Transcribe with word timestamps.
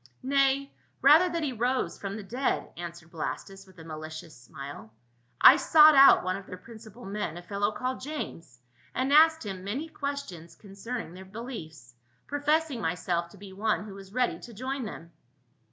"Nay 0.23 0.71
rather, 1.03 1.29
that 1.29 1.43
he 1.43 1.53
arose 1.53 1.99
from 1.99 2.15
the 2.15 2.23
dead," 2.23 2.71
an 2.75 2.89
swered 2.91 3.11
Blastus 3.11 3.67
with 3.67 3.77
a 3.77 3.83
malicious 3.83 4.35
smile." 4.35 4.91
I 5.41 5.57
sought 5.57 5.93
out 5.93 6.23
one 6.23 6.35
of 6.35 6.47
their 6.47 6.57
principal 6.57 7.05
men, 7.05 7.37
a 7.37 7.43
fellow 7.43 7.71
called 7.71 8.01
James, 8.01 8.59
and 8.95 9.13
asked 9.13 9.45
him 9.45 9.63
many 9.63 9.87
questions 9.89 10.55
concerning 10.55 11.13
their 11.13 11.23
be 11.25 11.37
liefs, 11.37 11.93
professing 12.25 12.81
myself 12.81 13.29
to 13.29 13.37
be 13.37 13.53
one 13.53 13.83
who 13.85 13.93
was 13.93 14.11
ready 14.11 14.39
to 14.39 14.53
join 14.55 14.85
them." 14.85 15.11